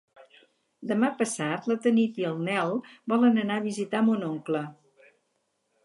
Demà 0.91 1.09
passat 1.19 1.69
na 1.71 1.77
Tanit 1.85 2.17
i 2.23 2.27
en 2.31 2.41
Nel 2.49 2.75
volen 3.15 3.41
anar 3.45 3.61
a 3.63 3.67
visitar 3.71 4.05
mon 4.09 4.29
oncle. 4.31 4.65